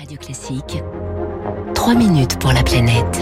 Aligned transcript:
Radio 0.00 0.16
Classique. 0.16 0.82
3 1.74 1.94
minutes 1.94 2.38
pour 2.38 2.54
la 2.54 2.62
planète. 2.62 3.20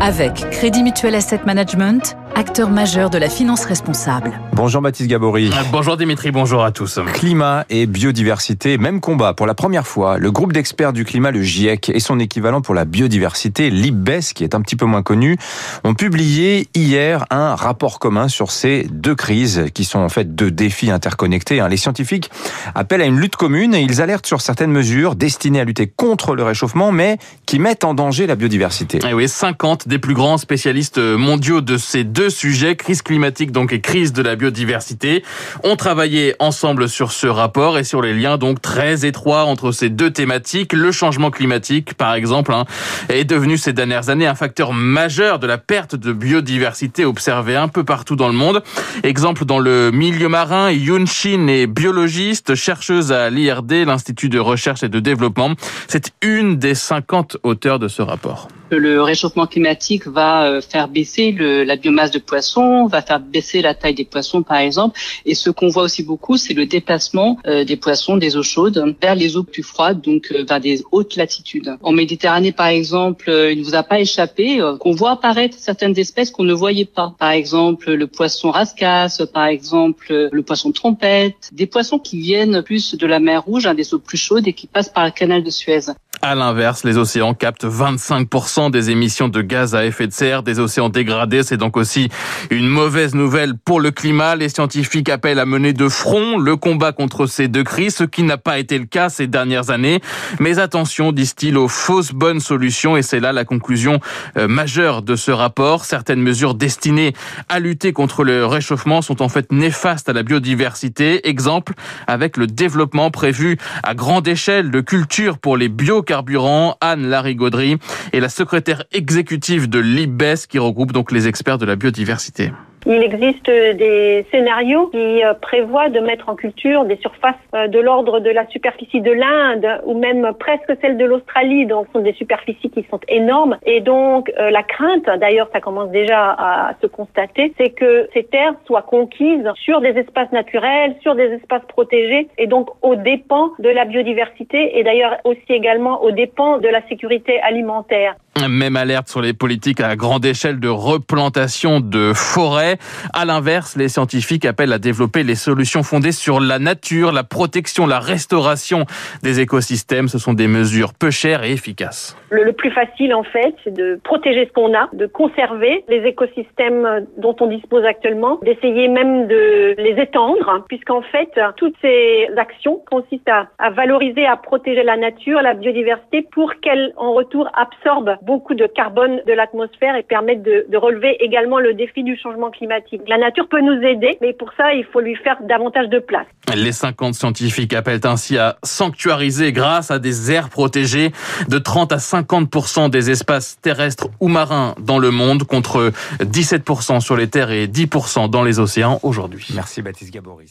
Avec 0.00 0.34
Crédit 0.50 0.82
Mutuel 0.82 1.14
Asset 1.14 1.40
Management, 1.46 2.16
acteur 2.36 2.68
majeur 2.68 3.08
de 3.08 3.16
la 3.16 3.30
finance 3.30 3.64
responsable. 3.64 4.38
Bonjour 4.52 4.82
Baptiste 4.82 5.08
Gabory. 5.08 5.46
Euh, 5.46 5.62
bonjour 5.72 5.96
Dimitri, 5.96 6.30
bonjour 6.30 6.62
à 6.62 6.70
tous. 6.70 7.00
Climat 7.14 7.64
et 7.70 7.86
biodiversité, 7.86 8.76
même 8.76 9.00
combat. 9.00 9.32
Pour 9.32 9.46
la 9.46 9.54
première 9.54 9.86
fois, 9.86 10.18
le 10.18 10.30
groupe 10.30 10.52
d'experts 10.52 10.92
du 10.92 11.06
climat, 11.06 11.30
le 11.30 11.40
GIEC, 11.40 11.88
et 11.88 11.98
son 11.98 12.20
équivalent 12.20 12.60
pour 12.60 12.74
la 12.74 12.84
biodiversité, 12.84 13.70
l'IBES, 13.70 14.34
qui 14.34 14.44
est 14.44 14.54
un 14.54 14.60
petit 14.60 14.76
peu 14.76 14.84
moins 14.84 15.02
connu, 15.02 15.38
ont 15.82 15.94
publié 15.94 16.68
hier 16.74 17.24
un 17.30 17.54
rapport 17.54 17.98
commun 17.98 18.28
sur 18.28 18.50
ces 18.50 18.86
deux 18.90 19.14
crises, 19.14 19.64
qui 19.72 19.84
sont 19.84 20.00
en 20.00 20.10
fait 20.10 20.34
deux 20.34 20.50
défis 20.50 20.90
interconnectés. 20.90 21.60
Hein. 21.60 21.68
Les 21.68 21.78
scientifiques 21.78 22.30
appellent 22.74 23.02
à 23.02 23.06
une 23.06 23.18
lutte 23.18 23.36
commune 23.36 23.74
et 23.74 23.80
ils 23.80 24.02
alertent 24.02 24.26
sur 24.26 24.42
certaines 24.42 24.72
mesures 24.72 25.14
destinées 25.14 25.60
à 25.60 25.64
lutter 25.64 25.86
contre 25.86 26.34
le 26.34 26.42
réchauffement, 26.42 26.92
mais 26.92 27.16
qui 27.46 27.58
mettent 27.58 27.84
en 27.84 27.94
danger 27.94 28.26
la 28.26 28.36
biodiversité. 28.36 28.98
Et 28.98 29.08
eh 29.10 29.14
oui, 29.14 29.26
50 29.26 29.88
des 29.88 29.98
plus 29.98 30.14
grands 30.14 30.36
spécialistes 30.36 30.98
mondiaux 30.98 31.62
de 31.62 31.78
ces 31.78 32.04
deux 32.04 32.25
sujets, 32.30 32.76
crise 32.76 33.02
climatique 33.02 33.52
donc 33.52 33.72
et 33.72 33.80
crise 33.80 34.12
de 34.12 34.22
la 34.22 34.36
biodiversité, 34.36 35.22
ont 35.64 35.76
travaillé 35.76 36.34
ensemble 36.38 36.88
sur 36.88 37.12
ce 37.12 37.26
rapport 37.26 37.78
et 37.78 37.84
sur 37.84 38.02
les 38.02 38.14
liens 38.14 38.38
donc 38.38 38.60
très 38.60 39.06
étroits 39.06 39.44
entre 39.44 39.72
ces 39.72 39.90
deux 39.90 40.10
thématiques. 40.10 40.72
Le 40.72 40.92
changement 40.92 41.30
climatique, 41.30 41.94
par 41.94 42.14
exemple, 42.14 42.52
hein, 42.52 42.64
est 43.08 43.24
devenu 43.24 43.56
ces 43.56 43.72
dernières 43.72 44.08
années 44.08 44.26
un 44.26 44.34
facteur 44.34 44.72
majeur 44.72 45.38
de 45.38 45.46
la 45.46 45.58
perte 45.58 45.94
de 45.94 46.12
biodiversité 46.12 47.04
observée 47.04 47.56
un 47.56 47.68
peu 47.68 47.84
partout 47.84 48.16
dans 48.16 48.28
le 48.28 48.34
monde. 48.34 48.62
Exemple 49.02 49.44
dans 49.44 49.58
le 49.58 49.90
milieu 49.90 50.28
marin, 50.28 50.70
Yun 50.70 51.06
Shin 51.06 51.46
est 51.48 51.66
biologiste, 51.66 52.54
chercheuse 52.54 53.12
à 53.12 53.30
l'IRD, 53.30 53.86
l'Institut 53.86 54.28
de 54.28 54.38
recherche 54.38 54.82
et 54.82 54.88
de 54.88 55.00
développement. 55.00 55.50
C'est 55.88 56.12
une 56.22 56.56
des 56.56 56.74
50 56.74 57.38
auteurs 57.42 57.78
de 57.78 57.88
ce 57.88 58.02
rapport. 58.02 58.48
Le 58.70 59.00
réchauffement 59.00 59.46
climatique 59.46 60.08
va 60.08 60.46
euh, 60.46 60.60
faire 60.60 60.88
baisser 60.88 61.32
la 61.38 61.76
biomasse 61.76 62.10
de 62.10 62.15
poissons, 62.18 62.86
va 62.86 63.02
faire 63.02 63.20
baisser 63.20 63.62
la 63.62 63.74
taille 63.74 63.94
des 63.94 64.04
poissons 64.04 64.42
par 64.42 64.58
exemple. 64.58 64.98
Et 65.24 65.34
ce 65.34 65.50
qu'on 65.50 65.68
voit 65.68 65.84
aussi 65.84 66.02
beaucoup, 66.02 66.36
c'est 66.36 66.54
le 66.54 66.66
déplacement 66.66 67.38
euh, 67.46 67.64
des 67.64 67.76
poissons 67.76 68.16
des 68.16 68.36
eaux 68.36 68.42
chaudes 68.42 68.96
vers 69.00 69.14
les 69.14 69.36
eaux 69.36 69.42
plus 69.42 69.62
froides, 69.62 70.00
donc 70.00 70.32
euh, 70.32 70.44
vers 70.48 70.60
des 70.60 70.82
hautes 70.92 71.16
latitudes. 71.16 71.76
En 71.82 71.92
Méditerranée 71.92 72.52
par 72.52 72.68
exemple, 72.68 73.30
il 73.30 73.58
ne 73.58 73.64
vous 73.64 73.74
a 73.74 73.82
pas 73.82 74.00
échappé 74.00 74.60
qu'on 74.80 74.92
voit 74.92 75.12
apparaître 75.12 75.56
certaines 75.58 75.98
espèces 75.98 76.30
qu'on 76.30 76.44
ne 76.44 76.54
voyait 76.54 76.84
pas. 76.84 77.14
Par 77.18 77.30
exemple 77.30 77.92
le 77.92 78.06
poisson 78.06 78.50
rascasse, 78.50 79.22
par 79.32 79.46
exemple 79.46 80.28
le 80.30 80.42
poisson 80.42 80.72
trompette, 80.72 81.50
des 81.52 81.66
poissons 81.66 81.98
qui 81.98 82.18
viennent 82.18 82.62
plus 82.62 82.94
de 82.94 83.06
la 83.06 83.20
mer 83.20 83.44
Rouge, 83.44 83.66
hein, 83.66 83.74
des 83.74 83.94
eaux 83.94 83.98
plus 83.98 84.18
chaudes 84.18 84.48
et 84.48 84.52
qui 84.52 84.66
passent 84.66 84.88
par 84.88 85.04
le 85.04 85.10
canal 85.10 85.42
de 85.42 85.50
Suez. 85.50 85.92
À 86.22 86.34
l'inverse, 86.34 86.82
les 86.84 86.96
océans 86.96 87.34
captent 87.34 87.66
25% 87.66 88.70
des 88.70 88.90
émissions 88.90 89.28
de 89.28 89.42
gaz 89.42 89.74
à 89.74 89.84
effet 89.84 90.06
de 90.06 90.12
serre 90.12 90.42
des 90.42 90.58
océans 90.58 90.88
dégradés. 90.88 91.42
C'est 91.42 91.56
donc 91.56 91.76
aussi 91.76 92.08
une 92.50 92.66
mauvaise 92.66 93.14
nouvelle 93.14 93.54
pour 93.56 93.80
le 93.80 93.90
climat. 93.90 94.34
Les 94.34 94.48
scientifiques 94.48 95.08
appellent 95.08 95.38
à 95.38 95.44
mener 95.44 95.72
de 95.72 95.88
front 95.88 96.38
le 96.38 96.56
combat 96.56 96.92
contre 96.92 97.26
ces 97.26 97.48
deux 97.48 97.64
crises, 97.64 97.96
ce 97.96 98.04
qui 98.04 98.22
n'a 98.22 98.38
pas 98.38 98.58
été 98.58 98.78
le 98.78 98.86
cas 98.86 99.08
ces 99.08 99.26
dernières 99.26 99.70
années. 99.70 100.00
Mais 100.40 100.58
attention, 100.58 101.12
disent-ils, 101.12 101.56
aux 101.56 101.68
fausses 101.68 102.12
bonnes 102.12 102.40
solutions. 102.40 102.96
Et 102.96 103.02
c'est 103.02 103.20
là 103.20 103.32
la 103.32 103.44
conclusion 103.44 104.00
euh, 104.38 104.48
majeure 104.48 105.02
de 105.02 105.16
ce 105.16 105.30
rapport. 105.30 105.84
Certaines 105.84 106.22
mesures 106.22 106.54
destinées 106.54 107.12
à 107.48 107.60
lutter 107.60 107.92
contre 107.92 108.24
le 108.24 108.46
réchauffement 108.46 109.02
sont 109.02 109.20
en 109.22 109.28
fait 109.28 109.52
néfastes 109.52 110.08
à 110.08 110.12
la 110.14 110.22
biodiversité. 110.22 111.28
Exemple 111.28 111.74
avec 112.06 112.36
le 112.36 112.46
développement 112.46 113.10
prévu 113.10 113.58
à 113.82 113.94
grande 113.94 114.26
échelle 114.26 114.70
de 114.70 114.80
cultures 114.80 115.38
pour 115.38 115.56
les 115.56 115.68
bio 115.68 116.02
carburant, 116.06 116.78
Anne 116.80 117.06
Larigauderie, 117.06 117.76
est 118.14 118.20
la 118.20 118.30
secrétaire 118.30 118.84
exécutive 118.92 119.68
de 119.68 119.78
l'IBES 119.78 120.46
qui 120.48 120.58
regroupe 120.58 120.92
donc 120.92 121.12
les 121.12 121.28
experts 121.28 121.58
de 121.58 121.66
la 121.66 121.76
biodiversité. 121.76 122.50
Il 122.88 123.02
existe 123.02 123.50
des 123.50 124.24
scénarios 124.30 124.86
qui 124.86 125.24
euh, 125.24 125.34
prévoient 125.34 125.88
de 125.88 125.98
mettre 125.98 126.28
en 126.28 126.36
culture 126.36 126.84
des 126.84 126.94
surfaces 126.98 127.34
euh, 127.52 127.66
de 127.66 127.80
l'ordre 127.80 128.20
de 128.20 128.30
la 128.30 128.46
superficie 128.46 129.00
de 129.00 129.10
l'Inde 129.10 129.66
ou 129.86 129.98
même 129.98 130.30
presque 130.38 130.72
celle 130.80 130.96
de 130.96 131.04
l'Australie. 131.04 131.66
Donc, 131.66 131.88
ce 131.88 131.94
sont 131.94 132.04
des 132.04 132.12
superficies 132.12 132.70
qui 132.70 132.86
sont 132.88 133.00
énormes. 133.08 133.58
Et 133.66 133.80
donc, 133.80 134.32
euh, 134.38 134.50
la 134.50 134.62
crainte, 134.62 135.04
d'ailleurs, 135.18 135.48
ça 135.52 135.60
commence 135.60 135.90
déjà 135.90 136.30
à 136.38 136.74
se 136.80 136.86
constater, 136.86 137.52
c'est 137.58 137.70
que 137.70 138.08
ces 138.14 138.22
terres 138.22 138.54
soient 138.66 138.82
conquises 138.82 139.50
sur 139.56 139.80
des 139.80 139.98
espaces 139.98 140.30
naturels, 140.30 140.94
sur 141.00 141.16
des 141.16 141.32
espaces 141.32 141.64
protégés 141.66 142.28
et 142.38 142.46
donc 142.46 142.68
aux 142.82 142.94
dépens 142.94 143.50
de 143.58 143.68
la 143.68 143.84
biodiversité 143.84 144.78
et 144.78 144.84
d'ailleurs 144.84 145.16
aussi 145.24 145.42
également 145.48 146.04
aux 146.04 146.12
dépens 146.12 146.58
de 146.58 146.68
la 146.68 146.86
sécurité 146.86 147.40
alimentaire. 147.40 148.14
Même 148.44 148.76
alerte 148.76 149.08
sur 149.08 149.22
les 149.22 149.32
politiques 149.32 149.80
à 149.80 149.96
grande 149.96 150.24
échelle 150.24 150.60
de 150.60 150.68
replantation 150.68 151.80
de 151.80 152.12
forêts. 152.14 152.76
À 153.14 153.24
l'inverse, 153.24 153.76
les 153.76 153.88
scientifiques 153.88 154.44
appellent 154.44 154.74
à 154.74 154.78
développer 154.78 155.22
les 155.22 155.34
solutions 155.34 155.82
fondées 155.82 156.12
sur 156.12 156.38
la 156.38 156.58
nature, 156.58 157.12
la 157.12 157.24
protection, 157.24 157.86
la 157.86 157.98
restauration 157.98 158.84
des 159.22 159.40
écosystèmes. 159.40 160.08
Ce 160.08 160.18
sont 160.18 160.34
des 160.34 160.48
mesures 160.48 160.92
peu 160.92 161.10
chères 161.10 161.44
et 161.44 161.52
efficaces. 161.52 162.16
Le, 162.30 162.52
plus 162.52 162.70
facile, 162.70 163.14
en 163.14 163.22
fait, 163.22 163.54
c'est 163.64 163.72
de 163.72 163.98
protéger 164.04 164.46
ce 164.46 164.52
qu'on 164.52 164.74
a, 164.74 164.88
de 164.92 165.06
conserver 165.06 165.84
les 165.88 166.04
écosystèmes 166.04 167.06
dont 167.16 167.34
on 167.40 167.46
dispose 167.46 167.84
actuellement, 167.84 168.38
d'essayer 168.42 168.88
même 168.88 169.28
de 169.28 169.74
les 169.78 170.00
étendre, 170.00 170.64
puisqu'en 170.68 171.02
fait, 171.02 171.30
toutes 171.56 171.74
ces 171.80 172.28
actions 172.36 172.80
consistent 172.90 173.28
à, 173.28 173.48
à 173.58 173.70
valoriser, 173.70 174.26
à 174.26 174.36
protéger 174.36 174.82
la 174.82 174.96
nature, 174.96 175.40
la 175.40 175.54
biodiversité, 175.54 176.22
pour 176.32 176.52
qu'elle, 176.60 176.92
en 176.96 177.14
retour, 177.14 177.48
absorbe 177.54 178.16
beaucoup 178.26 178.54
de 178.54 178.66
carbone 178.66 179.20
de 179.26 179.32
l'atmosphère 179.32 179.94
et 179.96 180.02
permettre 180.02 180.42
de, 180.42 180.66
de, 180.68 180.76
relever 180.76 181.16
également 181.20 181.60
le 181.60 181.74
défi 181.74 182.02
du 182.02 182.18
changement 182.18 182.50
climatique. 182.50 183.02
La 183.06 183.18
nature 183.18 183.48
peut 183.48 183.60
nous 183.60 183.80
aider, 183.82 184.18
mais 184.20 184.32
pour 184.32 184.52
ça, 184.56 184.74
il 184.74 184.84
faut 184.84 185.00
lui 185.00 185.14
faire 185.16 185.36
davantage 185.42 185.88
de 185.88 186.00
place. 186.00 186.26
Les 186.54 186.72
50 186.72 187.14
scientifiques 187.14 187.72
appellent 187.72 188.04
ainsi 188.04 188.36
à 188.36 188.56
sanctuariser 188.62 189.52
grâce 189.52 189.90
à 189.90 189.98
des 189.98 190.32
aires 190.32 190.48
protégées 190.48 191.12
de 191.48 191.58
30 191.58 191.92
à 191.92 191.96
50% 191.96 192.90
des 192.90 193.10
espaces 193.10 193.60
terrestres 193.60 194.08
ou 194.20 194.28
marins 194.28 194.74
dans 194.80 194.98
le 194.98 195.10
monde 195.10 195.44
contre 195.44 195.92
17% 196.20 197.00
sur 197.00 197.16
les 197.16 197.28
terres 197.28 197.52
et 197.52 197.66
10% 197.66 198.28
dans 198.28 198.42
les 198.42 198.58
océans 198.58 198.98
aujourd'hui. 199.02 199.46
Merci 199.54 199.82
Baptiste 199.82 200.12
Gabory. 200.12 200.46